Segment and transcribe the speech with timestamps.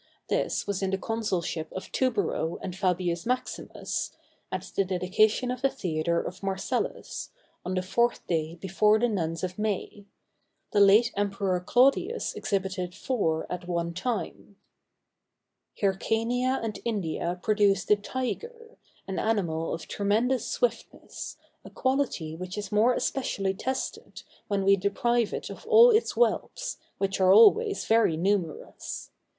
[0.29, 4.17] This was in the consulship of Tubero and Fabius Maximus,
[4.51, 7.29] at the dedication of the theatre of Marcellus,
[7.63, 10.07] on the fourth day before the nones of May:
[10.71, 14.55] the late Emperor Claudius exhibited four at one time.
[15.77, 18.77] [Illustration: TIGER.—Tigris Regális.] Hyrcania and India produce the tiger,
[19.07, 25.31] an animal of tremendous swiftness, a quality which is more especially tested when we deprive
[25.31, 29.11] it of all its whelps, which are always very numerous.